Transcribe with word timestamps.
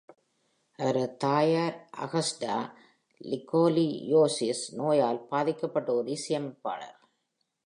அவரது 0.79 1.17
தாயார் 1.17 1.89
Agusta, 1.97 2.55
scoliosis 3.21 4.63
நோயால் 4.71 5.27
பாதிக்கப்பட்ட 5.27 5.93
ஒரு 5.93 6.09
இசையமைப்பாளர். 6.11 6.97